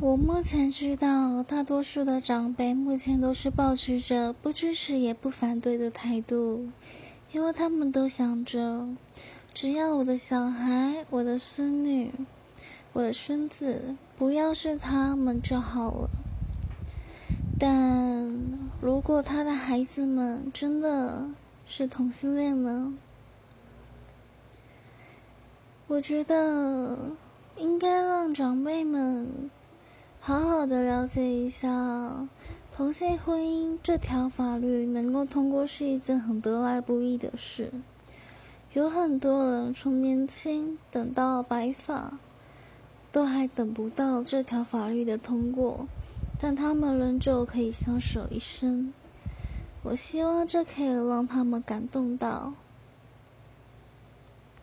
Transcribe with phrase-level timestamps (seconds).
[0.00, 6.68] 我目前知道，大多数的长辈目前都是保持着不支持也不反对的态度，
[7.30, 8.88] 因为他们都想着，
[9.54, 12.10] 只要我的小孩、我的孙女、
[12.92, 16.10] 我的孙子不要是他们就好了。
[17.56, 18.34] 但
[18.80, 21.28] 如果他的孩子们真的
[21.64, 22.92] 是同性恋呢？
[25.86, 26.98] 我觉得
[27.56, 29.48] 应该让长辈们。
[30.26, 32.26] 好好的了解一下
[32.74, 37.70] 同性婚姻这条法律能够通过是一件很得来不易的事。
[38.72, 42.18] 有很多人从年轻等到白发，
[43.12, 45.86] 都还等不到这条法律的通过，
[46.40, 48.94] 但他们仍旧可以相守一生。
[49.82, 52.54] 我希望这可以让他们感动到。